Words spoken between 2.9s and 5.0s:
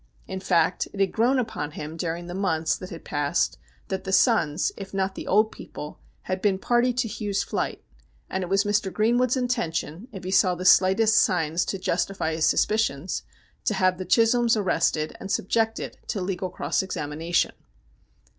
passed that the sons, if